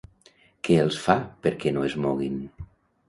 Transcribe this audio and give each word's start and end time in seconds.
Què 0.67 0.77
els 0.85 0.97
fa 1.03 1.17
perquè 1.43 1.75
no 1.77 1.85
es 1.91 1.99
moguin? 2.07 2.41